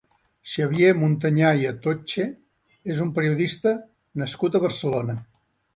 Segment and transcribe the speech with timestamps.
[0.53, 2.27] Xavier Montanyà i Atoche
[2.95, 3.79] és un periodista
[4.25, 5.23] nascut a Barcelona.